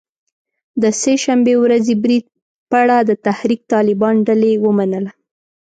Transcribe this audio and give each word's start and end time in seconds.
د 0.81 0.83
سه 1.01 1.13
شنبې 1.23 1.55
ورځې 1.63 1.93
برید 2.03 2.25
پړه 2.71 2.97
د 3.09 3.11
تحریک 3.25 3.61
طالبان 3.73 4.15
ډلې 4.27 4.53
ومنله 4.65 5.11